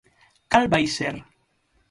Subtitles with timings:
[0.51, 1.15] ¿Cal vai ser?